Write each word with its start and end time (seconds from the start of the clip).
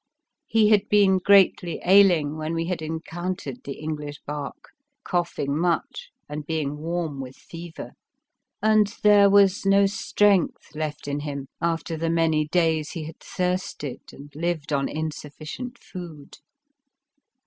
He 0.47 0.69
had 0.69 0.89
been 0.89 1.19
greatly 1.19 1.79
ailing 1.85 2.35
when 2.35 2.55
we 2.55 2.65
had 2.65 2.81
encountered 2.81 3.57
the 3.63 3.73
English 3.73 4.19
barque, 4.25 4.69
coughing 5.03 5.55
much 5.55 6.09
and 6.27 6.43
being 6.43 6.77
warm 6.79 7.19
with 7.21 7.35
fever, 7.35 7.91
and 8.63 8.87
there 9.03 9.29
was 9.29 9.63
no 9.63 9.85
strength 9.85 10.73
left 10.73 11.07
in 11.07 11.19
him 11.19 11.45
after 11.61 11.97
the 11.97 12.09
many 12.09 12.45
days 12.47 12.93
he 12.93 13.03
had 13.03 13.19
thirsted 13.19 14.01
and 14.11 14.31
lived 14.33 14.73
on 14.73 14.89
in 14.89 15.11
sufficient 15.11 15.77
food. 15.77 16.39